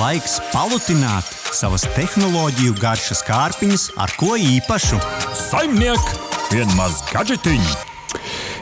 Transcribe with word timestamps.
laiks 0.00 0.38
palutināt 0.48 1.28
savas 1.52 1.82
tehnoloģiju 1.92 2.72
garšas 2.80 3.20
kārpiņas 3.26 3.90
ar 4.00 4.12
ko 4.16 4.32
īpašu. 4.40 4.96
Saimniek, 5.36 6.00
vienmaz 6.52 7.02
gadžetiņu! 7.10 7.74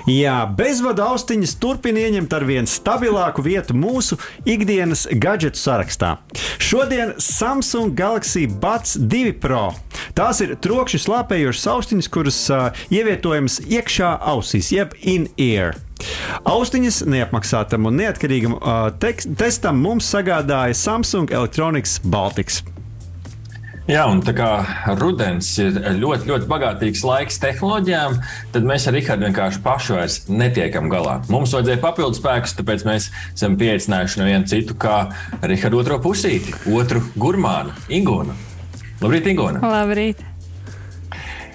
Jā, 0.08 0.38
bezvadu 0.58 1.04
austiņas 1.04 1.52
turpina 1.60 2.06
ieņemt 2.08 2.32
ar 2.34 2.46
vien 2.48 2.66
stabilāku 2.66 3.44
vietu 3.44 3.76
mūsu 3.76 4.16
ikdienas 4.48 5.04
gadgetu 5.20 5.60
sarakstā. 5.60 6.14
Šodien 6.58 7.12
Samsung 7.22 7.94
Galaxy 7.98 8.46
Buds 8.48 8.96
2 8.98 9.36
Pro. 9.38 9.68
Tās 10.18 10.40
ir 10.42 10.56
trokšņi 10.58 11.04
slāpējošas 11.04 11.68
austiņas, 11.74 12.14
kuras 12.14 12.40
uh, 12.50 12.70
ievietojamas 12.90 13.60
iekšā 13.68 14.16
ausīs, 14.32 14.72
jeb 14.74 14.96
in-ear. 15.04 15.76
Austiņas 16.48 17.02
neapmaksātam 17.08 17.88
un 17.88 18.00
neatkarīgam 18.02 18.58
uh, 18.58 18.88
testam 19.38 19.80
mums 19.84 20.08
sagādāja 20.12 20.76
Samsung 20.76 21.32
Electronics 21.34 21.98
Baltics. 22.04 22.62
Jā, 23.88 24.02
un 24.04 24.18
tā 24.20 24.34
kā 24.36 24.48
rudens 25.00 25.48
ir 25.62 25.78
ļoti, 25.96 26.28
ļoti 26.28 26.48
bagātīgs 26.50 27.06
laiks 27.08 27.40
tehnoloģijām, 27.40 28.18
tad 28.52 28.68
mēs 28.68 28.84
ar 28.84 28.92
Rīgārdu 28.98 29.24
vienkārši 29.30 29.62
paši 29.64 29.96
vairs 29.96 30.18
netiekam 30.28 30.92
galā. 30.92 31.16
Mums 31.32 31.56
vajadzēja 31.56 31.80
papildus 31.86 32.20
spēkus, 32.20 32.52
tāpēc 32.60 32.84
mēs 32.84 33.08
esam 33.32 33.56
pieaicinājuši 33.56 34.20
no 34.20 34.28
viena 34.28 34.44
citu, 34.52 34.76
kā 34.76 35.06
Rīgārdu 35.40 35.80
otro 35.80 36.02
pusīti, 36.04 36.52
otru 36.68 37.00
gurmānu, 37.16 37.72
Ingūnu. 37.88 38.36
Labrīt, 39.00 39.32
Ingūna! 39.32 39.64
Labrīt! 39.64 40.27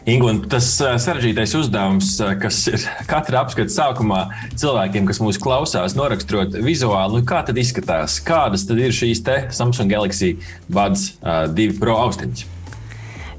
Ingu, 0.03 0.33
tas 0.51 0.65
sarežģītais 0.99 1.53
uzdevums, 1.55 2.17
kas 2.41 2.57
ir 2.67 2.81
katra 3.07 3.45
apskata 3.45 3.71
sākumā 3.71 4.25
cilvēkiem, 4.59 5.05
kas 5.07 5.21
mūs 5.23 5.39
klausās, 5.39 5.95
noraksturot 5.95 6.57
vizuāli, 6.59 7.21
nu, 7.21 7.27
kā 7.27 7.39
tad 7.47 7.59
izskatās, 7.61 8.17
kādas 8.25 8.65
tad 8.67 8.81
ir 8.83 8.91
šīs 8.91 9.23
Samsung 9.55 9.93
Galaxy 9.93 10.33
Buds 10.67 11.13
2 11.23 11.79
Pro 11.79 11.95
austiņas. 12.03 12.43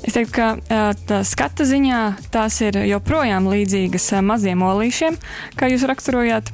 Es 0.05 0.17
teiktu, 0.17 0.33
ka 0.37 0.89
tā 1.09 1.21
skata 1.25 1.69
ziņā 1.69 2.01
tās 2.33 2.61
ir 2.65 2.81
joprojām 2.89 3.49
līdzīgas 3.53 4.11
maziem 4.25 4.65
olīšiem, 4.65 5.21
kā 5.61 5.69
jūs 5.73 5.84
raksturojāt. 5.89 6.49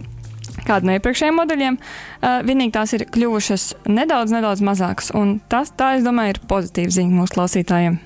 Kādu 0.66 0.90
no 0.90 0.98
iepriekšējiem 0.98 1.38
modeļiem. 1.38 1.78
Uh, 1.78 2.42
vienīgi 2.44 2.74
tās 2.74 2.92
ir 2.92 3.06
kļuvušas 3.14 3.64
nedaudz, 3.88 4.34
nedaudz 4.34 4.60
mazākas. 4.66 5.08
Un 5.16 5.38
tas, 5.50 5.72
tā, 5.72 5.94
es 5.96 6.04
domāju, 6.04 6.34
ir 6.34 6.44
pozitīva 6.50 6.98
ziņa 6.98 7.16
mūsu 7.22 7.38
klausītājiem. 7.38 8.00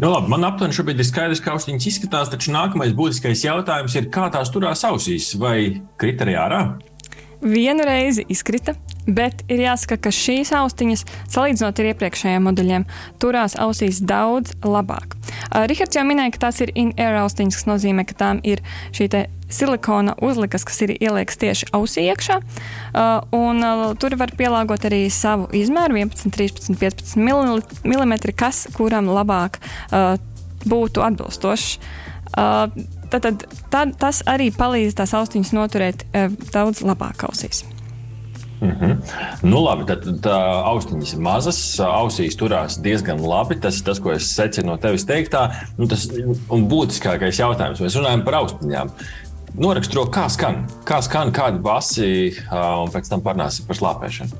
Nu, 0.00 0.08
labi, 0.08 0.30
man 0.32 0.46
aptuveni 0.48 0.72
šobrīd 0.72 1.02
ir 1.02 1.06
skaidrs, 1.06 1.42
kā 1.44 1.52
austiņas 1.52 1.86
izskatās, 1.90 2.30
taču 2.32 2.54
nākamais 2.54 2.94
būtiskais 2.96 3.44
jautājums 3.44 3.96
ir, 3.98 4.08
kā 4.14 4.30
tās 4.32 4.48
turās 4.52 4.84
ausīs 4.88 5.34
vai 5.38 5.82
krita 6.00 6.24
arī 6.24 6.38
ārā? 6.40 6.60
Vienu 7.42 7.84
reizi 7.84 8.24
izkrita, 8.32 8.72
bet 9.06 9.44
ir 9.52 9.64
jāsaka, 9.64 9.98
ka 10.06 10.12
šīs 10.14 10.52
austiņas, 10.56 11.04
salīdzinot 11.32 11.82
ar 11.82 11.90
iepriekšējiem 11.92 12.48
modeļiem, 12.48 12.86
turās 13.22 13.56
ausīs 13.60 14.02
daudz 14.04 14.54
labāk. 14.64 15.16
Uh, 15.50 15.66
Rihards 15.70 15.98
jau 15.98 16.04
minēja, 16.06 16.34
ka 16.36 16.46
tās 16.48 16.62
ir 16.64 16.72
in-air 16.78 17.20
austiņas, 17.22 17.58
kas 17.58 17.70
nozīmē, 17.70 18.06
ka 18.08 18.18
tām 18.18 18.42
ir 18.46 18.62
šī 18.94 19.10
silikona 19.52 20.14
uzlikas, 20.24 20.64
kas 20.64 20.80
ir 20.86 20.94
ieliekts 20.96 21.36
tieši 21.40 21.68
ausī 21.76 22.06
iekšā. 22.08 22.38
Uh, 22.40 23.20
un, 23.36 23.60
uh, 23.60 23.84
tur 24.00 24.16
var 24.20 24.32
pielāgot 24.38 24.86
arī 24.88 25.04
savu 25.12 25.50
izmēru, 25.56 25.98
11, 26.00 26.32
13, 26.32 26.78
15 26.80 27.20
mm, 27.20 28.32
kas 28.38 28.64
kuram 28.76 29.10
labāk 29.12 29.60
uh, 29.60 30.16
būtu 30.64 31.04
atbilstošs. 31.04 31.76
Uh, 32.32 32.64
tad, 33.12 33.26
tad, 33.26 33.44
tad 33.68 33.92
tas 34.00 34.22
arī 34.30 34.48
palīdz 34.56 34.96
tās 35.02 35.12
austiņas 35.18 35.52
noturēt 35.56 36.06
uh, 36.08 36.32
daudz 36.54 36.80
labāk 36.86 37.26
ausīs. 37.28 37.66
Mm 38.62 38.76
-hmm. 38.80 38.96
Nu, 39.42 39.60
labi, 39.64 39.84
tad 39.86 40.04
tā 40.22 40.38
austiņas 40.70 41.12
ir 41.16 41.20
mazas, 41.20 41.80
ausīs 41.82 42.36
turās 42.38 42.78
diezgan 42.82 43.18
labi. 43.20 43.56
Tas 43.60 43.80
ir 43.80 43.84
tas, 43.84 43.98
ko 43.98 44.12
es 44.12 44.28
secinu 44.36 44.66
no 44.66 44.76
tevis 44.76 45.04
teiktā. 45.04 45.50
Nu, 45.78 45.86
tas 45.86 46.04
ir 46.04 46.26
būtiskākais 46.48 47.40
jautājums. 47.42 47.80
Mēs 47.80 47.98
runājam 47.98 48.24
par 48.24 48.34
austiņām. 48.34 48.90
Noraksturo, 49.52 50.06
kā 50.08 50.28
skan, 50.32 50.62
kā 50.84 51.02
skan 51.02 51.32
kādi 51.32 51.58
basi, 51.58 52.36
un 52.52 52.88
pēc 52.88 53.08
tam 53.10 53.20
parunāsim 53.20 53.66
par 53.66 53.76
slāpēšanu. 53.76 54.30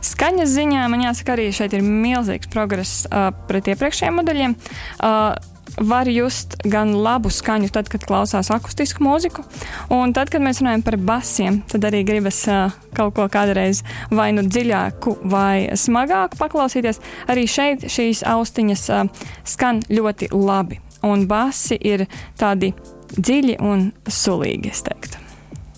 Skaņas 0.00 0.48
ziņā 0.48 0.88
man 0.88 1.00
jāsaka, 1.00 1.36
arī 1.36 1.52
šeit 1.52 1.72
ir 1.72 1.82
milzīgs 1.82 2.50
progress 2.50 3.06
uh, 3.06 3.30
pret 3.46 3.68
iepriekšējiem 3.68 4.18
modeļiem. 4.18 4.56
Uh, 4.98 5.36
var 5.76 6.08
just 6.10 6.56
gan 6.68 6.94
labu 6.96 7.30
skaņu, 7.32 7.70
tad, 7.74 7.90
kad 7.92 8.04
klausās 8.08 8.50
akustisku 8.54 9.04
mūziku, 9.04 9.44
un 9.94 10.14
tad, 10.16 10.32
kad 10.32 10.44
mēs 10.44 10.62
runājam 10.62 10.84
par 10.86 10.98
basiem, 11.10 11.60
tad 11.70 11.86
arī 11.88 12.04
gribas 12.08 12.40
uh, 12.50 12.74
kaut 12.96 13.16
ko 13.18 13.28
kādreiz 13.32 13.84
vai 14.10 14.30
nu 14.36 14.44
dziļāku, 14.46 15.18
vai 15.28 15.68
smagāku 15.78 16.40
paklausīties. 16.40 17.02
Arī 17.30 17.46
šeit 17.50 17.88
šīs 17.90 18.24
austiņas 18.28 18.88
uh, 18.94 19.06
skan 19.48 19.82
ļoti 19.92 20.32
labi, 20.34 20.80
un 21.06 21.28
basi 21.30 21.78
ir 21.78 22.08
tādi 22.40 22.74
dziļi 23.16 23.58
un 23.64 23.88
sulīgi, 24.08 24.74
es 24.74 24.84
teiktu. 24.86 25.17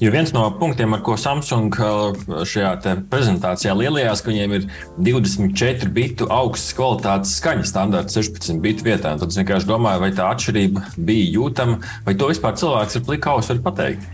Jo 0.00 0.09
viens 0.09 0.31
no 0.33 0.47
punktiem, 0.56 0.94
ar 0.97 1.03
ko 1.05 1.12
Samsung 1.21 1.75
uh, 1.77 2.15
šajā 2.49 2.71
prezentācijā 3.12 3.75
lielījās, 3.77 4.22
ka 4.25 4.33
viņiem 4.33 4.55
ir 4.56 4.62
24 4.97 5.91
bitu 5.93 6.28
augstas 6.33 6.72
kvalitātes 6.78 7.34
skaņas 7.37 7.69
standarts 7.75 8.16
16 8.16 8.62
bitu 8.65 8.87
vietā. 8.87 9.12
Tad 9.21 9.28
es 9.28 9.37
vienkārši 9.43 9.69
domāju, 9.69 10.00
vai 10.06 10.10
tā 10.16 10.31
atšķirība 10.33 10.87
bija 10.97 11.34
jūtama, 11.34 11.83
vai 12.09 12.16
to 12.16 12.31
vispār 12.33 12.56
cilvēks 12.62 12.97
ar 12.97 13.05
pliku 13.10 13.34
ausu 13.34 13.59
var 13.59 13.62
pateikt. 13.69 14.09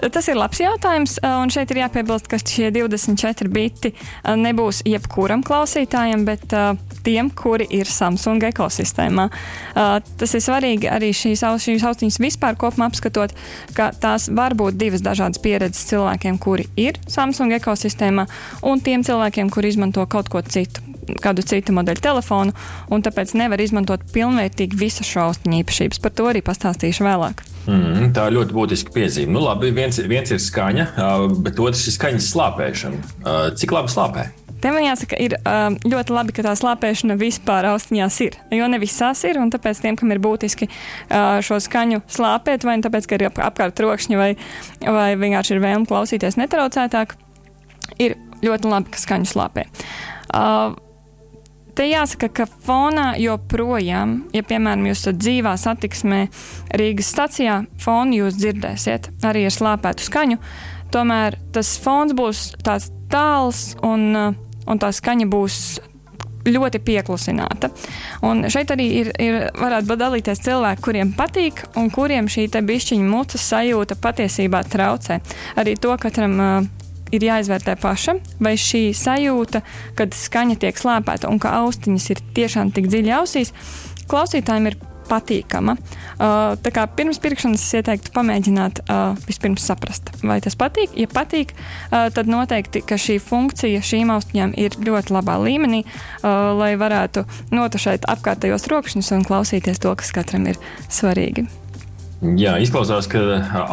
Tas 0.00 0.28
ir 0.30 0.38
labs 0.38 0.60
jautājums, 0.62 1.16
un 1.24 1.50
šeit 1.52 1.72
ir 1.72 1.82
jāpiebilst, 1.82 2.28
ka 2.30 2.38
šie 2.40 2.70
24 2.74 3.50
biti 3.52 3.92
nebūs 4.24 4.82
jebkuram 4.88 5.42
klausītājam, 5.46 6.24
bet 6.28 6.54
tiem, 7.04 7.30
kuri 7.36 7.66
ir 7.80 7.90
Samsung 7.90 8.44
ekosistēmā. 8.50 9.28
Tas 9.74 10.36
ir 10.36 10.44
svarīgi 10.44 10.90
arī 10.90 11.10
šīs, 11.16 11.44
šīs 11.66 11.86
austiņas 11.90 12.20
vispār 12.22 12.58
kopumā 12.60 12.90
apskatot, 12.90 13.34
ka 13.76 13.90
tās 14.00 14.30
var 14.32 14.56
būt 14.58 14.78
divas 14.80 15.04
dažādas 15.04 15.42
pieredzes 15.42 15.88
cilvēkiem, 15.90 16.38
kuri 16.42 16.68
ir 16.80 17.00
Samsung 17.10 17.56
ekosistēmā, 17.58 18.28
un 18.66 18.84
tiem 18.84 19.04
cilvēkiem, 19.06 19.52
kuri 19.52 19.74
izmanto 19.74 20.06
kaut 20.10 20.32
ko 20.32 20.44
citu 20.46 20.86
kādu 21.18 21.42
citu 21.42 21.74
modeļu 21.74 22.02
telefonu, 22.04 22.54
un 22.92 23.02
tāpēc 23.02 23.32
nevar 23.38 23.58
izmantot 23.62 24.04
pilnvērtīgi 24.14 24.78
visas 24.78 25.08
šo 25.08 25.30
austiņu 25.30 25.62
īpašības. 25.64 25.98
Par 26.04 26.14
to 26.14 26.28
arī 26.30 26.44
pastāstīšu 26.46 27.06
vēlāk. 27.06 27.42
Mm, 27.70 28.10
tā 28.16 28.26
ir 28.26 28.36
ļoti 28.38 28.56
būtiska 28.56 28.92
piezīme. 28.94 29.30
Nu, 29.34 29.44
labi, 29.44 29.70
viens, 29.74 30.00
viens 30.10 30.32
ir 30.34 30.40
skaņa, 30.42 30.90
bet 31.44 31.60
otrs 31.62 31.86
ir 31.86 31.94
skaņas 31.94 32.30
slāpēšana. 32.32 33.02
Cik 33.60 33.74
labi 33.76 33.92
slāpē? 33.92 34.26
Te 34.60 34.68
man 34.74 34.84
jāsaka, 34.84 35.16
ir 35.16 35.36
ļoti 35.88 36.12
labi, 36.12 36.34
ka 36.36 36.44
tā 36.44 36.52
slāpēšana 36.58 37.16
vispār 37.20 37.70
austiņās 37.70 38.18
ir. 38.26 38.36
Jo 38.52 38.66
ne 38.68 38.80
visās 38.82 39.22
ir, 39.28 39.38
un 39.40 39.52
tāpēc 39.52 39.80
tiem, 39.80 39.96
kam 39.96 40.12
ir 40.12 40.20
būtiski 40.20 40.68
šo 41.46 41.60
skaņu 41.64 42.02
slāpēt, 42.12 42.66
vai 42.68 42.76
nu 42.76 42.84
tāpēc, 42.84 43.08
ka 43.08 43.16
ir 43.16 43.26
apkārt 43.30 43.78
trokšņi, 43.80 44.20
vai, 44.20 44.30
vai 44.84 45.08
vienkārši 45.20 45.56
ir 45.56 45.64
vēlme 45.64 45.88
klausīties 45.88 46.36
netraucētāk, 46.42 47.16
ir 48.02 48.18
ļoti 48.44 48.72
labi, 48.74 48.92
ka 48.92 49.00
skaņu 49.00 49.32
slāpē. 49.32 49.64
Uh, 50.30 50.76
Te 51.74 51.86
jāsaka, 51.86 52.28
ka 52.34 52.46
fonā 52.66 53.12
joprojām, 53.20 54.16
ja 54.34 54.42
piemēram 54.46 54.88
jūs 54.90 55.04
esat 55.04 55.20
dzīvā 55.20 55.52
satiksmē 55.60 56.20
Rīgas 56.80 57.10
stacijā, 57.14 57.60
fonu 57.80 58.22
jūs 58.22 58.38
dzirdēsiet 58.40 59.10
arī 59.26 59.46
ar 59.48 59.54
slāpētu 59.54 60.06
skaņu. 60.06 60.40
Tomēr 60.90 61.36
tas 61.54 61.76
fons 61.78 62.16
būs 62.16 62.48
tāds 62.66 62.90
tāls 63.12 63.76
un, 63.86 64.34
un 64.66 64.82
tā 64.82 64.90
skaņa 64.94 65.28
būs 65.30 65.60
ļoti 66.48 66.80
pieklusināta. 66.82 67.70
Un 68.26 68.46
šeit 68.50 68.72
arī 68.72 68.86
ir, 69.02 69.12
ir 69.20 69.38
varētu 69.60 69.96
dalīties 70.00 70.42
cilvēki, 70.46 70.84
kuriem 70.84 71.14
patīk 71.16 71.62
un 71.78 71.90
kuriem 71.92 72.30
šī 72.32 72.48
bišķiņa 72.48 73.06
mucas 73.06 73.46
sajūta 73.52 73.98
patiesībā 74.00 74.64
traucē. 74.64 75.20
Arī 75.60 75.76
to 75.80 75.94
katram 76.00 76.38
uh, 76.40 76.70
ir 77.14 77.26
jāizvērtē 77.26 77.76
pašam, 77.80 78.20
vai 78.42 78.56
šī 78.60 78.90
sajūta, 78.96 79.62
kad 79.98 80.14
skaņa 80.16 80.60
tiek 80.62 80.78
slēpēta 80.78 81.30
un 81.30 81.40
ka 81.42 81.56
austiņas 81.62 82.12
ir 82.14 82.22
tiešām 82.36 82.72
tik 82.76 82.90
dziļi 82.90 83.16
ausīs, 83.20 83.54
klausītājiem 84.10 84.70
ir 84.70 84.78
patīkama. 85.10 85.74
Uh, 85.74 86.54
tā 86.62 86.72
kā 86.74 86.84
pirms 86.96 87.20
pirkšanas 87.22 87.64
es 87.64 87.78
ieteiktu 87.80 88.12
pamēģināt 88.14 88.82
uh, 88.84 89.18
vispirms 89.26 89.64
saprast, 89.66 90.12
vai 90.22 90.38
tas 90.44 90.56
patīk. 90.58 90.94
Ja 90.98 91.10
patīk, 91.10 91.54
uh, 91.56 92.08
tad 92.14 92.30
noteikti 92.30 92.84
šī 92.86 93.18
funkcija 93.24 93.82
šīm 93.86 94.12
austiņām 94.14 94.54
ir 94.60 94.78
ļoti 94.86 95.16
labā 95.16 95.38
līmenī, 95.42 95.82
uh, 95.86 96.52
lai 96.60 96.74
varētu 96.80 97.26
notušēt 97.54 98.06
apkārtējos 98.12 98.68
rokšņus 98.70 99.16
un 99.18 99.26
klausīties 99.26 99.82
to, 99.82 99.96
kas 99.98 100.14
katram 100.14 100.46
ir 100.52 100.60
svarīgi. 100.86 101.48
Jā, 102.20 102.58
izklausās, 102.60 103.06
ka 103.08 103.20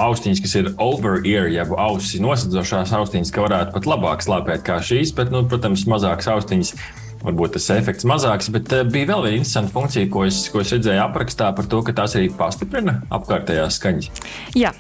austiņas, 0.08 0.40
kas 0.40 0.54
ir 0.56 0.70
over-ear, 0.80 1.50
jeb 1.52 1.74
ausis 1.76 2.22
nosedzošās 2.24 2.94
austiņas, 2.96 3.32
ka 3.36 3.44
varētu 3.44 3.76
pat 3.76 3.90
labāk 3.92 4.24
slāpēt 4.24 4.64
kā 4.64 4.78
šīs, 4.80 5.12
bet, 5.18 5.34
nu, 5.36 5.44
protams, 5.52 5.84
mazākas 5.92 6.32
austiņas. 6.32 6.72
Varbūt 7.18 7.58
tas 7.58 7.66
efekts 7.74 8.06
mazāks, 8.08 8.48
bet 8.54 8.72
bija 8.94 9.10
vēl 9.10 9.24
viena 9.26 9.40
interesanta 9.42 9.74
funkcija, 9.74 10.08
ko 10.14 10.24
es, 10.30 10.44
ko 10.54 10.62
es 10.62 10.72
redzēju 10.72 11.02
aprakstā 11.02 11.50
par 11.58 11.68
to, 11.68 11.82
ka 11.84 11.96
tās 11.98 12.14
arī 12.16 12.30
pastiprina 12.32 13.02
apkārtējās 13.18 13.80
skaņas. 13.82 14.22
Jā, 14.56 14.72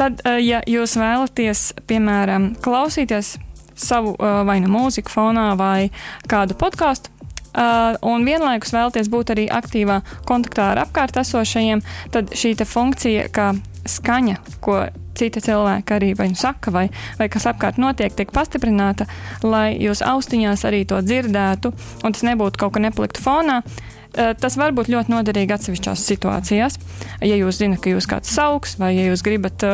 tad, 0.00 0.24
ja 0.42 0.64
jūs 0.66 0.96
vēlaties, 0.98 1.66
piemēram, 1.86 2.54
klausīties 2.64 3.36
savu 3.78 4.16
uh, 4.16 4.40
vai 4.48 4.58
nu 4.64 4.72
mūziku 4.72 5.12
fonā 5.12 5.52
vai 5.60 5.92
kādu 6.26 6.58
podkāstu. 6.58 7.12
Uh, 7.58 7.96
un 8.06 8.22
vienlaikus 8.22 8.70
vēlaties 8.70 9.10
būt 9.10 9.32
arī 9.34 9.48
aktīvā 9.50 9.98
kontaktā 10.28 10.70
ar 10.72 10.84
apkārt 10.84 11.18
esošajiem, 11.18 11.82
tad 12.14 12.30
šī 12.30 12.54
funkcija, 12.62 13.26
kā 13.34 13.50
skaņa, 13.88 14.36
ko 14.62 14.84
citi 15.18 15.42
cilvēki 15.42 15.96
arī 15.96 16.12
vai 16.14 16.28
nu 16.30 16.38
saka, 16.38 16.70
vai, 16.70 16.86
vai 17.18 17.26
kas 17.32 17.48
apkārt 17.50 17.80
notiek, 17.82 18.14
tiek 18.14 18.30
pastiprināta, 18.30 19.08
lai 19.42 19.72
jūs 19.74 20.04
austiņās 20.06 20.62
arī 20.68 20.84
to 20.86 21.00
dzirdētu, 21.02 21.74
un 22.04 22.14
tas 22.14 22.26
nebūtu 22.28 22.62
kaut 22.62 22.76
kā 22.76 22.84
nepliktu 22.84 23.24
fonā. 23.24 23.62
Uh, 23.64 23.97
tas 24.12 24.56
var 24.58 24.74
būt 24.76 24.90
ļoti 24.92 25.12
noderīgi 25.12 25.54
atsevišķās 25.54 26.04
situācijās. 26.10 26.78
Ja 27.24 27.38
jūs 27.38 27.60
zinat, 27.60 27.82
ka 27.84 27.92
jūs 27.92 28.08
kāds 28.10 28.32
sauks, 28.34 28.76
vai 28.80 28.94
ja 28.96 29.08
jūs 29.10 29.24
gribat 29.26 29.64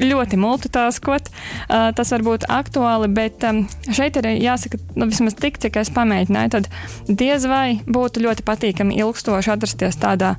ļoti 0.00 0.38
multitaskot. 0.40 1.28
Tas 1.68 2.14
var 2.14 2.24
būt 2.26 2.48
aktuāli, 2.50 3.10
bet 3.12 3.44
šeit 3.92 4.18
ir 4.20 4.30
jāsaka, 4.40 4.80
nu, 4.96 5.10
vismaz 5.10 5.36
tik, 5.38 5.60
cik 5.62 5.80
es 5.82 5.92
pamēģināju, 5.96 6.56
tad 6.56 6.70
diez 7.08 7.46
vai 7.50 7.80
būtu 7.86 8.24
ļoti 8.24 8.46
patīkami 8.46 8.98
ilgstoši 9.00 9.54
atrasties 9.54 10.00
tādā 10.00 10.36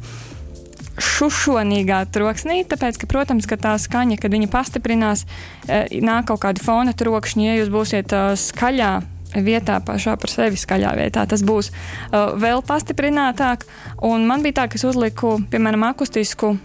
šušonīgā 1.01 2.03
troksnī, 2.13 2.61
tāpēc, 2.67 2.99
ka, 3.01 3.07
protams, 3.09 3.47
ka 3.49 3.57
tā 3.57 3.77
skaņa, 3.79 4.19
kad 4.21 4.33
viņa 4.33 4.49
pastiprinās, 4.51 5.23
nāk 5.67 6.27
kaut 6.29 6.43
kāda 6.43 6.61
fona 6.61 6.93
trokšņa, 6.97 7.45
ja 7.47 7.55
jūs 7.61 7.71
būsiet 7.73 8.13
skaļā 8.37 8.91
vietā, 9.35 9.79
pašā 9.85 10.17
par 10.19 10.31
sevi 10.31 10.59
skaļā 10.59 10.95
vietā. 10.99 11.25
Tas 11.29 11.43
būs 11.45 11.71
uh, 11.71 12.33
vēl 12.39 12.63
pastiprinātāk. 12.67 13.65
Un 14.07 14.27
man 14.29 14.43
bija 14.45 14.61
tā, 14.61 14.67
ka 14.71 14.79
es 14.79 14.85
uzliku, 14.87 15.37
piemēram, 15.51 15.87
akustisku 15.91 16.55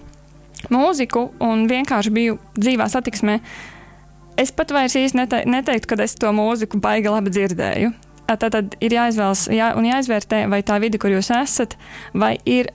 mūziku 0.72 1.28
un 1.44 1.66
vienkārši 1.70 2.12
biju 2.14 2.38
dzīvā 2.58 2.88
satiksmē. 2.90 3.38
Es 4.40 4.52
pat 4.52 4.72
vairs 4.74 4.96
īsti 4.98 5.20
nete, 5.20 5.42
neteiktu, 5.48 5.94
ka 5.94 6.02
es 6.04 6.16
to 6.20 6.32
mūziku 6.36 6.80
baigi 6.82 7.12
labi 7.12 7.32
dzirdēju. 7.32 7.92
Tad, 8.26 8.42
tad 8.50 8.74
ir 8.82 8.96
jāizvēlas 8.96 9.46
jā, 9.54 9.70
un 9.78 9.86
jāizvērtē, 9.86 10.42
vai 10.50 10.58
tā 10.66 10.80
vide, 10.82 10.98
kur 10.98 11.14
jūs 11.14 11.30
esat, 11.30 11.76
vai 12.10 12.34
ir 12.42 12.72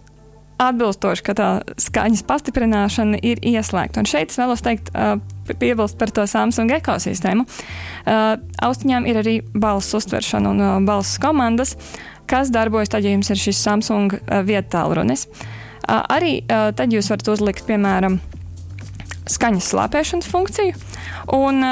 atbilstoši, 0.62 1.24
ka 1.26 1.36
tā 1.38 1.50
skaņas 1.82 2.24
pastiprināšana 2.30 3.20
ir 3.26 3.42
ieslēgta. 3.46 4.04
Un 4.04 4.10
šeit 4.10 4.34
es 4.34 4.40
vēlos 4.40 4.64
teikt, 4.66 4.92
piebilst 5.60 5.98
par 6.00 6.14
to 6.14 6.26
Samsung 6.30 6.72
ekosistēmu. 6.78 7.48
Austiņām 8.06 9.08
ir 9.10 9.22
arī 9.24 9.36
balss 9.54 9.96
uztveršana 9.98 10.54
un 10.54 10.88
balss 10.88 11.20
komandas, 11.22 11.76
kas 12.30 12.54
darbojas 12.54 12.94
tad, 12.94 13.06
ja 13.06 13.16
jums 13.16 13.32
ir 13.34 13.42
šis 13.42 13.64
Samsung 13.66 14.16
vietālrunis. 14.48 15.28
Arī 15.90 16.42
tad 16.48 16.94
jūs 16.94 17.10
varat 17.12 17.34
uzlikt, 17.34 17.66
piemēram, 17.68 18.20
skaņas 19.32 19.72
slāpēšanas 19.74 20.30
funkciju, 20.30 20.78
un, 21.36 21.64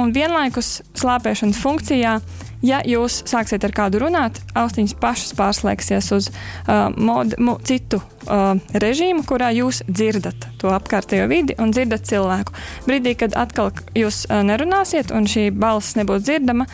un 0.00 0.14
vienlaikus 0.16 0.80
slāpēšanas 0.98 1.60
funkcijā 1.60 2.18
Ja 2.64 2.82
jūs 2.84 3.22
sāksiet 3.28 3.64
ar 3.64 3.72
kādu 3.72 4.02
runāt, 4.02 4.36
austiņas 4.58 4.96
pašas 5.00 5.32
pārslēgsies 5.38 6.10
uz 6.12 6.28
uh, 6.28 6.90
mod, 6.92 7.32
mo, 7.40 7.56
citu 7.64 8.02
uh, 8.02 8.60
režīmu, 8.76 9.24
kurā 9.28 9.48
jūs 9.56 9.80
dzirdat 9.88 10.44
to 10.60 10.68
apkārtējo 10.74 11.30
vidi 11.30 11.56
un 11.60 11.72
dzirdat 11.72 12.04
cilvēku. 12.10 12.52
Brīdī, 12.84 13.16
kad 13.22 13.36
atkal 13.38 13.72
jūs 13.96 14.26
uh, 14.28 14.42
nerunāsiet 14.44 15.12
un 15.16 15.28
šī 15.30 15.48
balss 15.56 15.96
nebūs 15.96 16.26
dzirdama, 16.26 16.68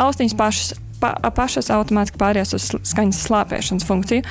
austiņas 0.00 0.36
pašas 0.36 0.74
pa, 1.00 1.14
pašas 1.32 1.70
automātiski 1.72 2.20
pāries 2.20 2.52
uz 2.56 2.72
skaņas 2.92 3.22
slāpēšanas 3.24 3.88
funkciju. 3.88 4.26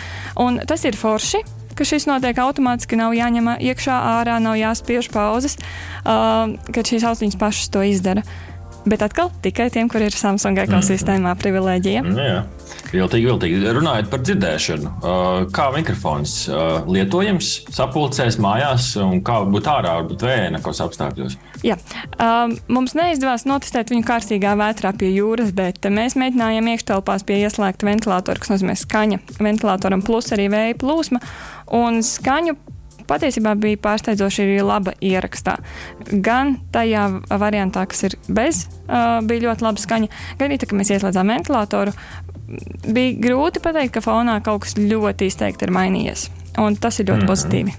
Un 0.45 0.61
tas 0.69 0.85
ir 0.85 0.97
forši, 0.99 1.41
šis 1.79 2.09
notiek 2.09 2.37
automātiski, 2.43 2.97
nav 2.99 3.13
jāņem 3.15 3.53
iekšā, 3.63 3.95
ārā, 4.19 4.37
nav 4.43 4.57
jāspiež 4.59 5.07
pauzes, 5.13 5.55
uh, 6.03 6.51
kad 6.75 6.85
šīs 6.85 7.07
austiņas 7.07 7.39
pašas 7.39 7.73
to 7.73 7.83
izdara. 7.87 8.25
Bet 8.89 9.03
atkal 9.05 9.29
tikai 9.43 9.69
tiem, 9.73 9.89
kuriem 9.91 10.09
ir 10.09 10.17
Samsung 10.17 10.59
ekosistēmā 10.63 11.33
mm. 11.33 11.39
privilēģija. 11.43 12.03
Mm, 12.05 12.19
jā, 12.23 12.39
viltīgi, 12.93 13.27
viltīgi. 13.29 13.59
Runājot 13.77 14.09
par 14.11 14.23
dzirdēšanu, 14.25 14.93
kā 15.55 15.67
mikrofons 15.75 16.35
lietojams 16.89 17.51
sapulcēs 17.75 18.39
mājās 18.41 18.91
un 19.03 19.21
kā 19.25 19.41
būt 19.49 19.69
ārā, 19.69 19.99
varbūt 20.01 20.25
vēja 20.25 20.49
apstākļos? 20.59 21.37
Jā, 21.65 21.75
um, 22.15 22.55
mums 22.71 22.95
neizdevās 22.95 23.45
notestēt 23.49 23.91
viņu 23.91 24.05
kārtīgā 24.07 24.55
vētrā 24.59 24.93
pie 24.97 25.11
jūras, 25.11 25.51
bet 25.55 25.85
mēs 25.91 26.15
mēģinājām 26.19 26.71
iekštelpās 26.73 27.25
pie 27.27 27.41
ieslēgta 27.43 27.87
ventilātora, 27.89 28.39
kas 28.39 28.53
nozīmē 28.53 28.77
skaņa 28.79 29.19
ventilātoram 29.39 30.03
plus 30.05 30.31
arī 30.35 30.47
vēja 30.53 30.79
plūsma. 30.79 31.21
Un 31.75 31.99
skaņu 32.05 32.55
patiesībā 33.09 33.55
bija 33.59 33.81
pārsteidzoši 33.83 34.45
arī 34.45 34.61
laba 34.65 34.93
ierakstā. 35.01 35.57
Gan 36.25 36.57
tajā 36.73 37.07
variantā, 37.41 37.85
kas 37.89 38.05
ir 38.09 38.17
bez, 38.27 38.65
uh, 38.87 39.19
bija 39.25 39.49
ļoti 39.49 39.67
laba 39.67 39.83
skaņa, 39.83 40.09
gan 40.39 40.49
arī 40.49 40.61
tā, 40.61 40.69
ka 40.69 40.79
mēs 40.79 40.93
ieslēdzām 40.95 41.35
ventilatoru. 41.35 41.95
Bija 42.89 43.19
grūti 43.21 43.61
pateikt, 43.61 43.97
ka 43.97 44.05
fonā 44.05 44.39
kaut 44.45 44.65
kas 44.65 44.77
ļoti 44.79 45.29
izteikti 45.29 45.67
ir 45.67 45.75
mainījies. 45.75 46.29
Un 46.59 46.75
tas 46.75 46.99
ir 46.99 47.09
ļoti 47.09 47.21
mm 47.21 47.27
-hmm. 47.27 47.31
pozitīvi. 47.31 47.77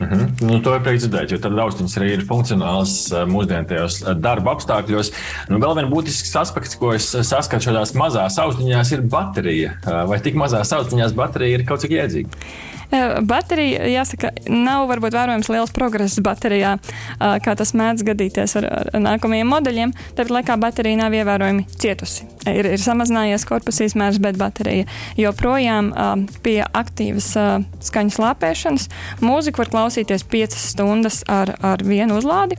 Mm 0.00 0.08
-hmm. 0.08 0.42
nu, 0.48 0.60
to 0.62 0.74
ir 0.74 0.80
prieks 0.80 1.02
dzirdēt, 1.04 1.32
jo 1.32 1.38
tad 1.38 1.58
austiņas 1.58 1.96
arī 1.98 2.06
ir 2.12 2.22
funkcionāls 2.28 2.94
mūsdienu 3.28 3.68
tajos 3.68 3.98
darba 4.16 4.54
apstākļos. 4.54 5.12
Nu, 5.48 5.58
vēl 5.58 5.76
viens 5.76 5.92
būtisks 5.92 6.40
aspekts, 6.40 6.76
ko 6.76 6.94
es 6.94 7.10
saskatu 7.22 7.64
šādās 7.64 7.92
mazās 7.94 8.38
austiņās, 8.38 8.92
ir 8.92 9.02
baterija. 9.02 9.74
Vai 10.08 10.20
tik 10.20 10.34
mazās 10.34 10.72
austiņās 10.72 11.12
baterija 11.12 11.58
ir 11.58 11.66
kaut 11.66 11.80
cik 11.80 11.90
jēdzīga? 11.90 12.28
Baterija, 12.90 13.84
jāsaka, 13.86 14.32
nav 14.50 14.88
varbūt 14.90 15.14
vērojams 15.14 15.48
liels 15.52 15.70
progress 15.74 16.18
baterijā, 16.24 16.72
kā 17.44 17.54
tas 17.58 17.70
mēdz 17.78 18.02
gadīties 18.08 18.56
ar, 18.58 18.66
ar 18.66 18.90
nākamajiem 19.04 19.50
modeļiem. 19.52 19.94
Tāpat 20.18 20.32
laikā 20.34 20.56
baterija 20.58 20.98
nav 20.98 21.14
ievērojami 21.14 21.68
cietusi. 21.70 22.26
Ir, 22.50 22.66
ir 22.74 22.82
samazinājies 22.82 23.46
korpusa 23.46 23.86
izmērs, 23.86 24.18
bet 24.22 24.40
baterija 24.40 24.88
joprojām 25.20 25.92
pie 26.42 26.58
aktīvas 26.66 27.30
skaņas 27.86 28.20
lāpēšanas 28.24 28.90
mūziku 29.22 29.62
var 29.62 29.70
klausīties 29.76 30.26
5 30.26 30.58
stundas 30.58 31.22
ar, 31.30 31.54
ar 31.62 31.86
vienu 31.86 32.18
uzlādi. 32.18 32.58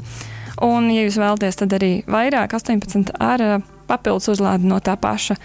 Un, 0.64 0.92
ja 0.94 1.04
jūs 1.04 1.20
vēlaties, 1.20 1.58
tad 1.60 1.74
arī 1.76 1.94
vairāk, 2.08 2.54
18 2.56 3.18
ar 3.20 3.64
papildus 3.90 4.32
uzlādi 4.32 4.70
no 4.70 4.80
tā 4.80 4.96
paša 4.96 5.36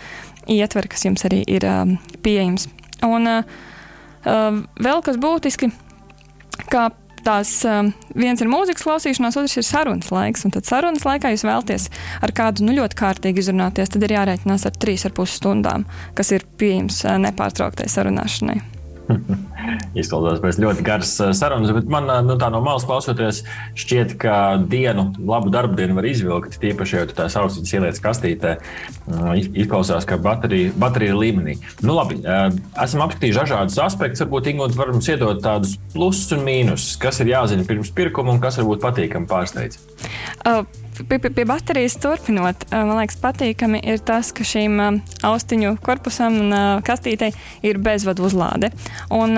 ietvera, 0.47 0.91
kas 0.93 1.09
jums 1.09 1.25
arī 1.27 1.41
ir 1.50 1.65
pieejams. 2.23 2.69
Un, 3.06 3.27
uh, 3.27 3.65
vēl 4.26 5.02
kas 5.06 5.19
būtiski, 5.23 5.70
kā 6.73 6.88
tās 7.26 7.50
um, 7.67 7.90
viens 8.19 8.43
ir 8.43 8.50
mūzikas 8.50 8.84
klausīšanās, 8.87 9.38
otrs 9.40 9.58
ir 9.58 9.67
sarunas 9.67 10.12
laiks. 10.14 10.46
Un 10.46 10.55
tad 10.55 10.69
sarunas 10.69 11.06
laikā 11.06 11.32
jūs 11.34 11.46
vēlaties 11.46 11.88
ar 12.23 12.34
kādu 12.37 12.67
nu, 12.67 12.76
ļoti 12.78 12.99
kārtīgi 13.00 13.43
izrunāties, 13.43 13.90
tad 13.94 14.06
ir 14.06 14.17
jārēķinās 14.19 14.69
ar 14.69 14.78
3,5 14.87 15.26
stundām, 15.34 15.88
kas 16.19 16.32
ir 16.37 16.47
pieejams 16.61 17.02
uh, 17.06 17.18
nepārtrauktai 17.26 17.90
sarunāšanai. 17.92 18.62
Izklausās 19.96 20.40
pēc 20.42 20.58
ļoti 20.62 20.85
garas 20.87 21.12
eh, 21.25 21.32
sarunas, 21.37 21.73
bet 21.76 21.88
man 21.92 22.08
eh, 22.12 22.20
nu, 22.26 22.37
tā 22.40 22.50
no 22.52 22.61
malas 22.64 22.87
klausoties, 22.88 23.42
šķiet, 23.78 24.16
ka 24.20 24.37
dienu, 24.70 25.08
labu 25.28 25.52
darbu 25.54 25.78
dienu 25.78 25.96
var 25.99 26.08
izvilkt. 26.08 26.58
Tīpaši, 26.62 26.99
ja 26.99 27.08
tu 27.08 27.16
tās 27.18 27.37
austiņas 27.40 27.75
ieliec 27.78 28.00
kastītē, 28.04 28.56
mm, 29.08 29.58
izklausās, 29.64 30.08
ka 30.08 30.20
baterija, 30.23 30.73
baterija 30.80 31.14
ir 31.14 31.20
līmenī. 31.20 31.58
Nu, 31.82 31.96
labi, 31.99 32.20
eh, 32.23 32.49
esam 32.85 33.04
apskatījuši 33.06 33.42
dažādus 33.42 33.82
aspektus. 33.87 34.25
Varbūt 34.25 34.52
Ingūna 34.52 34.78
var 34.78 34.94
mums 34.94 35.11
iedot 35.12 35.42
tādus 35.44 35.76
plusus 35.94 36.32
un 36.37 36.46
mīnusus, 36.46 36.96
kas 37.02 37.20
ir 37.25 37.35
jāzina 37.35 37.66
pirms 37.68 37.92
pirkuma 37.96 38.35
un 38.35 38.42
kas 38.42 38.61
varbūt 38.61 38.85
patīkami 38.85 39.30
pārsteidz. 39.30 39.80
Uh 40.46 40.86
pie, 41.05 41.19
pie, 41.19 41.31
pie 41.31 41.45
baterijas 41.49 41.99
turpinot, 42.03 42.67
man 42.73 42.97
liekas, 43.00 43.19
patīkami 43.23 43.83
ir 43.87 44.00
tas, 44.07 44.33
ka 44.37 44.47
šīm 44.47 44.81
austiņu 45.26 45.76
korpusam 45.85 46.41
un 46.45 46.57
kastītei 46.87 47.33
ir 47.67 47.81
bezvadu 47.83 48.26
uzlāde. 48.29 48.73
Un, 49.15 49.37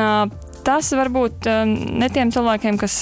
tas 0.67 0.93
varbūt 0.95 1.49
ne 1.69 2.09
tiem 2.13 2.33
cilvēkiem, 2.35 2.79
kas 2.81 3.01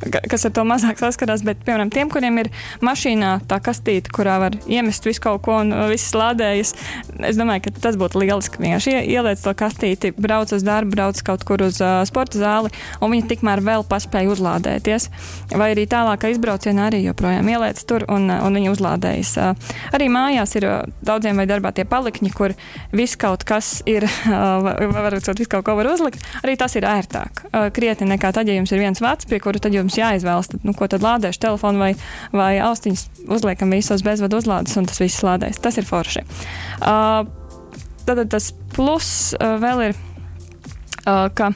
kas 0.00 0.46
ar 0.48 0.54
to 0.56 0.64
mazāk 0.68 1.00
saskarās, 1.00 1.44
bet, 1.46 1.60
piemēram, 1.66 1.90
tiem, 1.92 2.10
kuriem 2.12 2.40
ir 2.42 2.50
mašīnā 2.84 3.32
tā 3.50 3.60
kastīte, 3.64 4.12
kurā 4.14 4.38
var 4.42 4.56
iemest 4.70 5.06
visu 5.06 5.22
kaut 5.24 5.42
ko 5.44 5.60
un 5.60 5.74
viss 5.90 6.14
lādējas, 6.16 6.74
es 7.28 7.38
domāju, 7.38 7.66
ka 7.66 7.74
tas 7.88 7.98
būtu 8.00 8.22
lieliski. 8.22 8.60
Vienkārši 8.60 8.96
ieliec 9.00 9.42
to 9.42 9.52
kastīti, 9.56 10.12
brauc 10.16 10.52
uz 10.56 10.64
darbu, 10.66 10.94
brauc 10.96 11.20
kaut 11.26 11.44
kur 11.48 11.62
uz 11.66 11.80
uh, 11.84 12.00
sporta 12.08 12.40
zāli, 12.40 12.72
un 13.00 13.12
viņi 13.12 13.28
tikmēr 13.30 13.62
vēl 13.64 13.84
paspēja 13.88 14.32
uzlādēties. 14.32 15.08
Vai 15.54 15.72
arī 15.74 15.86
tālākā 15.90 16.32
izbraucienā 16.34 16.88
arī 16.90 17.02
joprojām 17.04 17.48
ieliec 17.52 17.80
tur 17.88 18.06
un, 18.12 18.28
un 18.30 18.58
viņi 18.58 18.72
uzlādējas. 18.72 19.34
Uh, 19.40 19.76
arī 19.96 20.10
mājās 20.12 20.56
ir 20.58 20.68
daudziem 21.04 21.40
vai 21.40 21.48
darbā 21.50 21.74
tie 21.76 21.86
palikņi, 21.88 22.32
kur 22.36 22.56
viss 22.96 23.18
kaut 23.20 23.44
kas 23.48 23.78
ir, 23.90 24.06
uh, 24.32 24.70
varbūt 24.94 25.32
visu 25.34 25.52
kaut 25.52 25.66
ko 25.68 25.76
var 25.80 25.92
uzlikt. 25.92 26.24
Arī 26.44 26.56
tas 26.60 26.76
ir 26.78 26.88
ērtāk. 26.88 27.44
Uh, 27.50 27.68
krietni 27.74 28.08
nekā 28.14 28.32
tad, 28.36 28.48
ja 28.48 28.56
jums 28.56 28.72
ir 28.74 28.82
viens 28.82 29.02
vats, 29.02 29.28
pie 29.28 29.40
kura 29.42 29.62
tad 29.62 29.74
jums 29.76 29.89
jums 29.90 29.98
jāizvēlas, 29.98 30.52
tad, 30.52 30.62
nu, 30.66 30.74
ko 30.76 30.86
tad 30.90 31.02
lādēšu 31.04 31.42
telefonu 31.42 31.82
vai, 31.82 31.90
vai 32.32 32.52
austiņas, 32.62 33.04
uzliekam 33.26 33.74
visos 33.74 34.04
bezvadu 34.06 34.38
uzlādes, 34.38 34.76
un 34.78 34.86
tas 34.86 35.02
viss 35.02 35.24
lādēs. 35.26 35.58
Tas 35.62 35.78
ir 35.80 35.88
forši. 35.88 36.22
Uh, 36.78 37.26
tad 38.06 38.22
tas 38.30 38.52
plus 38.74 39.34
uh, 39.34 39.58
vēl 39.60 39.90
ir, 39.90 39.98
uh, 41.04 41.26
ka 41.34 41.50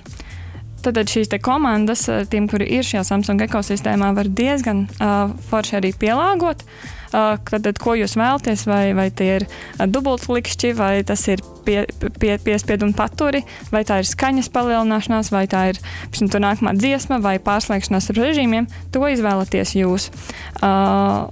tad 0.93 1.09
šīs 1.11 1.33
komandas, 1.45 2.05
tiem, 2.31 2.49
kuri 2.51 2.69
ir 2.77 2.85
šajā 2.87 3.05
Samsung 3.09 3.41
ekosistēmā, 3.47 4.13
var 4.17 4.29
diezgan 4.29 4.85
uh, 4.99 5.33
forši 5.49 5.81
arī 5.81 5.95
pielāgot. 5.97 6.67
Uh, 7.15 7.37
tad, 7.47 7.77
ko 7.79 7.95
jūs 7.95 8.17
vēlaties, 8.19 8.65
vai, 8.67 8.89
vai 8.97 9.07
tie 9.15 9.29
ir 9.39 9.45
dubultklikšķi, 9.79 10.73
vai 10.75 10.93
tas 11.07 11.23
ir 11.31 11.43
pie, 11.67 11.85
pie, 12.19 12.33
piespiedu 12.43 12.89
un 12.89 12.95
paturi, 12.97 13.45
vai 13.71 13.85
tā 13.87 14.01
ir 14.03 14.09
skaņas 14.11 14.51
palielināšanās, 14.55 15.31
vai 15.35 15.45
tā 15.51 15.69
ir 15.73 15.81
piemēram, 16.15 16.43
nākamā 16.49 16.75
dziesma, 16.79 17.21
vai 17.23 17.37
pārslēgšanās 17.43 18.11
ar 18.11 18.21
režīmiem, 18.25 18.67
to 18.95 19.07
izvēlaties 19.15 19.77
jūs. 19.79 20.11
Uh, 20.59 21.31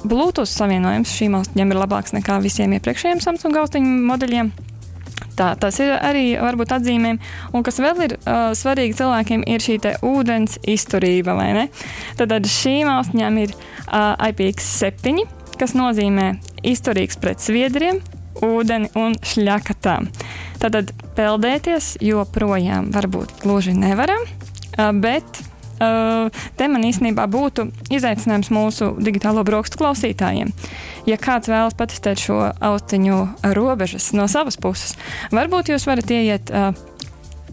Bluetooth 0.00 0.48
savienojums 0.48 1.12
šīm 1.12 1.36
austiņām 1.36 1.74
ir 1.74 1.80
labāks 1.82 2.16
nekā 2.16 2.40
visiem 2.42 2.72
iepriekšējiem 2.78 3.22
Samsung 3.22 3.60
austiņu 3.60 3.96
modeļiem. 4.08 4.52
Tā, 5.40 5.54
tas 5.56 5.78
ir 5.80 5.94
arī 5.96 6.34
varbūt 6.36 6.74
atzīmēm. 6.76 7.16
Un 7.56 7.64
kas 7.64 7.80
vēl 7.80 8.04
ir 8.04 8.14
uh, 8.18 8.50
svarīgi 8.56 8.98
cilvēkiem, 8.98 9.46
ir 9.48 9.64
šī 9.64 9.78
ūdens 10.04 10.58
izturība. 10.68 11.38
Tad 12.20 12.48
šīm 12.52 12.90
austiņām 12.92 13.38
ir 13.40 13.54
uh, 13.54 14.20
IPX7, 14.28 15.24
kas 15.60 15.72
nozīmē 15.78 16.34
izturīgs 16.66 17.16
pret 17.22 17.40
sviedriem, 17.40 18.02
ūdeni 18.44 18.92
un 19.00 19.16
šļakatām. 19.16 20.10
Tad 20.60 20.92
peldēties 21.16 21.94
joprojām 22.04 22.92
varbūt 22.92 23.40
gluži 23.40 23.72
nevaram, 23.80 24.20
uh, 24.28 24.92
bet 24.92 25.40
te 25.80 26.68
man 26.68 26.84
īstenībā 26.84 27.24
būtu 27.30 27.70
izaicinājums 27.92 28.52
mūsu 28.52 28.92
digitālo 29.00 29.44
brokstu 29.46 29.80
klausītājiem. 29.80 30.52
Ja 31.08 31.16
kāds 31.20 31.48
vēlas 31.50 31.76
patestēt 31.78 32.20
šo 32.20 32.42
austiņu 32.52 33.20
robežas 33.56 34.10
no 34.16 34.28
savas 34.28 34.60
puses, 34.60 34.96
varbūt 35.32 35.72
jūs 35.72 35.88
varat 35.88 36.12
ieiet 36.12 36.52
uh, 36.52 36.70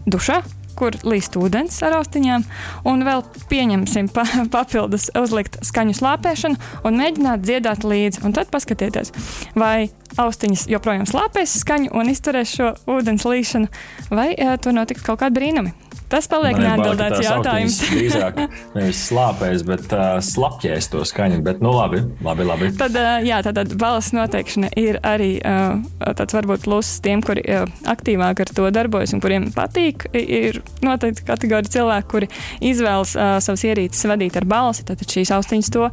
dušā, 0.06 0.42
kur 0.78 0.94
līst 1.08 1.34
ūdens 1.38 1.80
ar 1.82 1.96
austiņām, 1.98 2.44
un 2.88 3.02
vēl 3.06 3.24
pieņemsim 3.50 4.10
pa, 4.14 4.24
papildus 4.54 5.08
uzlikt 5.18 5.58
skaņu 5.66 5.96
slāpēšanu 5.98 6.86
un 6.86 7.00
mēģināt 7.00 7.42
dziedāt 7.46 7.86
līdzi. 7.88 8.22
Un 8.28 8.36
tad 8.36 8.52
paskatieties, 8.52 9.12
vai 9.58 9.88
austiņas 10.20 10.68
joprojām 10.70 11.08
slāpēs 11.08 11.58
skaņu 11.64 11.92
un 11.98 12.12
izturēs 12.12 12.54
šo 12.60 12.72
ūdens 12.94 13.26
līšanu, 13.28 13.72
vai 14.12 14.30
uh, 14.36 14.56
tur 14.62 14.76
notiks 14.76 15.06
kaut 15.06 15.22
kādi 15.24 15.40
brīnumi. 15.40 15.74
Tas 16.08 16.28
paliek 16.30 16.56
neatbildēts 16.56 17.20
jautājums. 17.20 17.78
Drīzāk 17.92 18.38
nevis 18.74 19.00
slāpēs, 19.10 19.64
bet 19.68 19.92
uh, 19.92 20.16
slapjēs 20.24 20.88
to 20.92 21.02
skaņu. 21.08 21.42
Bet, 21.44 21.60
nu, 21.64 21.74
labi, 21.76 22.00
labi. 22.24 22.46
labi. 22.48 22.70
Tad, 22.80 22.96
uh, 22.96 23.18
jā, 23.26 23.42
tad 23.44 23.74
balss 23.80 24.14
noteikšana 24.16 24.72
ir 24.80 25.00
arī 25.06 25.34
uh, 25.42 25.82
tāds 26.16 26.36
varbūt 26.36 26.64
pluss 26.64 27.02
tiem, 27.04 27.22
kuri 27.24 27.44
uh, 27.44 27.68
aktīvāk 27.92 28.44
ar 28.44 28.54
to 28.56 28.72
darbojas 28.74 29.12
un 29.16 29.24
kuriem 29.24 29.50
patīk. 29.54 30.08
Ir 30.16 30.62
noteikti 30.84 31.28
kategorija 31.28 31.76
cilvēku, 31.76 32.10
kuri 32.16 32.32
izvēlas 32.72 33.14
uh, 33.18 33.36
savas 33.44 33.68
ierīces 33.68 34.08
vadīt 34.08 34.40
ar 34.40 34.48
balsi. 34.48 34.88
Tad 34.88 35.04
šīs 35.04 35.32
austiņas 35.36 35.72
to 35.76 35.90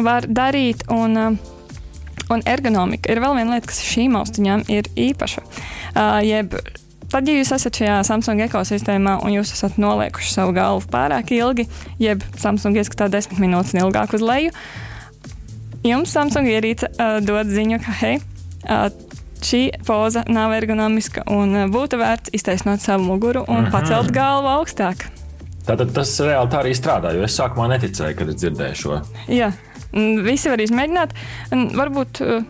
var 0.00 0.28
darīt. 0.28 0.88
Un, 0.94 1.16
uh, 1.20 1.56
Un 2.30 2.44
ergonomika 2.46 3.10
ir 3.10 3.18
vēl 3.18 3.40
viena 3.40 3.56
lieta, 3.56 3.66
kas 3.66 3.80
šīm 3.82 4.14
austiņām 4.14 4.60
ir 4.70 4.86
īpaša. 4.94 5.42
Uh, 5.42 6.20
jeb 6.22 6.54
Tad, 7.10 7.26
ja 7.26 7.40
jūs 7.40 7.50
esat 7.56 7.74
šajā 7.74 7.96
Samsung 8.06 8.44
ekosistēmā 8.44 9.16
un 9.26 9.34
jūs 9.34 9.50
esat 9.56 9.80
noliekuši 9.82 10.30
savu 10.30 10.54
galvu 10.54 10.86
pārāk 10.92 11.32
ilgi, 11.34 11.66
jeb 11.98 12.22
Samsung 12.38 12.78
ieskatā 12.78 13.08
desmit 13.10 13.40
minūtes 13.42 13.74
ilgāk 13.74 14.14
uz 14.14 14.22
leju, 14.22 14.52
jums 15.82 16.12
Samsung 16.14 16.46
ierīce 16.46 16.92
uh, 16.92 17.18
dod 17.24 17.50
ziņu, 17.50 17.80
ka 17.82 17.96
hei, 18.04 18.20
uh, 18.68 18.86
šī 19.42 19.62
poza 19.88 20.22
nav 20.30 20.54
ergonomiska 20.54 21.24
un 21.34 21.66
būtu 21.74 21.98
vērts 21.98 22.30
iztaisnot 22.36 22.84
savu 22.84 23.08
muguru 23.08 23.42
un 23.48 23.64
Aha. 23.64 23.72
pacelt 23.74 24.14
galvu 24.14 24.52
augstāk. 24.52 25.08
Tātad 25.66 25.90
tas 25.96 26.14
reāli 26.22 26.52
tā 26.52 26.62
arī 26.62 26.76
strādā, 26.78 27.10
jo 27.16 27.26
es 27.26 27.34
sākumā 27.36 27.66
neticēju, 27.74 28.20
kad 28.20 28.30
dzirdēju 28.36 28.78
šo. 28.84 29.00
Jā. 29.34 29.50
Visi 29.90 30.50
var 30.52 30.60
izmēģināt. 30.62 31.14
Varbūt 31.50 32.20
uh, 32.22 32.44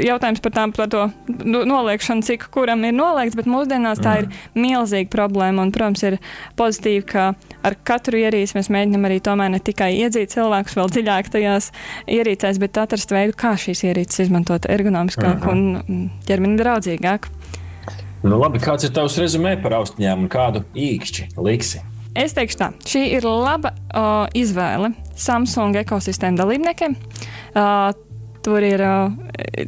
jautājums 0.00 0.40
par, 0.44 0.54
tām, 0.56 0.72
par 0.76 0.88
to 0.92 1.06
noliekšanu, 1.28 2.24
cik 2.24 2.46
kuram 2.54 2.86
ir 2.88 2.94
noliegts, 2.96 3.36
bet 3.36 3.48
mūsdienās 3.50 4.00
tā 4.00 4.16
ir 4.22 4.28
mm. 4.30 4.62
milzīga 4.64 5.12
problēma. 5.12 5.66
Un, 5.66 5.74
protams, 5.74 6.04
ir 6.08 6.16
pozitīvi, 6.60 7.04
ka 7.10 7.26
ar 7.66 7.76
katru 7.84 8.22
ierīci 8.22 8.56
mēs 8.56 8.72
mēģinām 8.72 9.04
arī 9.10 9.20
tomēr 9.24 9.52
ne 9.52 9.60
tikai 9.64 9.92
iedzīt 9.98 10.32
cilvēkus 10.32 10.78
vēl 10.78 10.94
dziļāk 10.96 11.30
tajās 11.36 11.70
ierīcēs, 12.08 12.62
bet 12.62 12.80
atrast 12.80 13.12
veidu, 13.12 13.36
kā 13.36 13.52
šīs 13.60 13.84
ierīces 13.90 14.24
izmantot 14.26 14.68
ergonomiskāk 14.70 15.44
Aha. 15.44 15.52
un 15.52 16.08
ķermeni 16.28 16.60
draudzīgāk. 16.60 17.28
Nu, 18.20 18.36
labi, 18.36 18.60
kāds 18.60 18.84
ir 18.84 18.92
tavs 18.96 19.16
rezumē 19.20 19.54
par 19.62 19.78
austiņām 19.78 20.26
un 20.26 20.32
kādu 20.32 20.64
īkšķi 20.76 21.30
liksi? 21.40 21.80
Es 22.18 22.34
teikšu 22.34 22.58
tā, 22.58 22.70
šī 22.90 23.04
ir 23.16 23.26
laba 23.26 23.70
uh, 23.70 24.26
izvēle 24.34 24.92
Samsung 25.14 25.78
ekosistēmu 25.84 26.40
dalībniekiem. 26.40 26.96
Uh, 27.54 27.90
Tur 28.40 28.64
ir, 28.64 28.80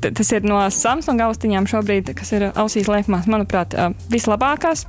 tas 0.00 0.30
ir 0.32 0.46
no 0.48 0.62
Samsung 0.72 1.20
austiņām 1.20 1.66
šobrīd, 1.68 2.14
kas 2.16 2.30
ir 2.32 2.46
ausīs 2.56 2.88
liekmās, 2.88 3.26
manuprāt, 3.28 3.76
vislabākās. 4.08 4.86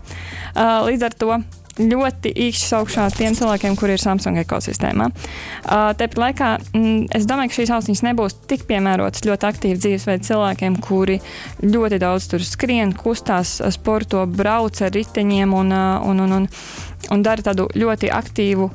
Līdz 0.55 1.03
ar 1.03 1.17
to 1.19 1.39
ļoti 1.79 2.31
īkšķi 2.47 2.75
augšā 2.77 3.07
tiem 3.17 3.35
cilvēkiem, 3.37 3.77
kuriem 3.79 3.97
ir 3.97 4.03
Samsung 4.03 4.39
ekosistēmā. 4.43 5.09
Uh, 5.09 5.89
Tāpat 5.97 6.19
laikā 6.21 6.49
mm, 6.73 7.07
es 7.17 7.25
domāju, 7.29 7.49
ka 7.49 7.57
šīs 7.59 7.73
austiņas 7.77 8.03
nebūs 8.09 8.37
tik 8.49 8.67
piemērotas 8.69 9.25
ļoti 9.25 9.49
aktīvi 9.49 9.79
dzīvesveida 9.81 10.27
cilvēkiem, 10.27 10.77
kuri 10.85 11.17
ļoti 11.65 11.99
daudz 12.03 12.29
tur 12.29 12.45
skrien, 12.45 12.93
kustās, 12.97 13.57
sporto, 13.73 14.25
brauc 14.29 14.81
ar 14.85 14.93
riteņiem 14.93 15.57
un, 15.57 15.73
un, 15.73 16.23
un, 16.27 16.37
un, 16.39 16.47
un 17.13 17.25
dara 17.25 17.45
tādu 17.45 17.67
ļoti 17.73 18.11
aktīvu 18.13 18.69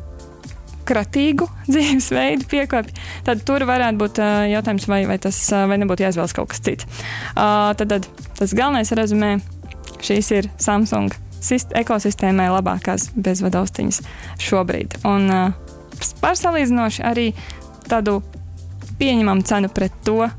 kratīgu 0.89 1.47
dzīvesveidu 1.73 2.49
piekāpju, 2.51 3.07
tad 3.29 3.47
tur 3.47 3.67
varētu 3.69 4.03
būt 4.03 4.23
uh, 4.25 4.43
jautājums, 4.51 4.89
vai, 4.91 5.05
vai 5.11 5.21
tas 5.23 5.39
vai 5.71 5.79
nebūtu 5.79 6.07
jāizvēlas 6.07 6.35
kaut 6.35 6.51
kas 6.51 6.65
cits. 6.67 6.91
Uh, 7.37 7.71
tad, 7.79 7.95
tad 7.95 8.11
tas 8.41 8.59
galvenais 8.59 8.95
rezumē 8.97 9.37
šīs 10.03 10.35
ir 10.35 10.53
Samsung 10.59 11.28
ekosistēmai 11.79 12.49
labākās 12.53 13.11
bezvadu 13.17 13.63
austiņas 13.63 14.03
šobrīd. 14.43 14.99
Un 15.09 15.31
uh, 15.31 15.53
pārsalīdzinoši 16.23 17.05
arī 17.07 17.31
tādu 17.89 18.21
pieņemamu 18.99 19.47
cenu 19.47 19.71
pret 19.73 19.95
to 20.07 20.27
uh, 20.27 20.33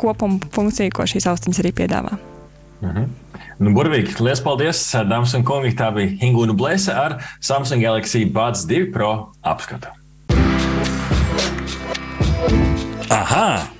kopumu 0.00 0.40
funkciju, 0.52 0.92
ko 0.94 1.08
šīs 1.08 1.28
austiņas 1.30 1.62
arī 1.64 1.74
piedāvā. 1.82 2.18
Mhm. 2.84 3.10
Nu, 3.60 3.74
burvīgi, 3.76 4.14
liels 4.24 4.40
paldies, 4.40 4.80
dāmas 5.04 5.34
un 5.36 5.44
kungi. 5.44 5.74
Tā 5.76 5.90
bija 5.92 6.14
Ingūna 6.24 6.56
Blēsa 6.56 6.96
ar 6.96 7.18
Samsung 7.44 7.84
Galaxy 7.84 8.24
Buds 8.24 8.64
2 8.68 8.88
Pro 8.94 9.12
apskatu. 9.44 9.92
Aha! 13.10 13.79